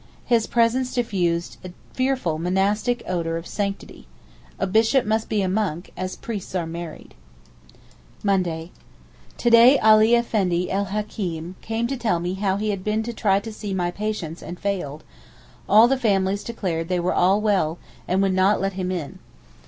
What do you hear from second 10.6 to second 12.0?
el Hakeem came to